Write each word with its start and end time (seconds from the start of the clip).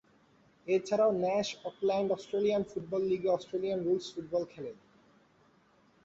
এছাড়াও 0.67 1.11
Nash 1.23 1.47
Auckland 1.63 2.09
Australian 2.11 2.63
football 2.69 3.01
লীগে 3.01 3.29
Australian 3.29 3.79
rules 3.85 4.05
football 4.13 4.43
খেলেন। 4.53 4.77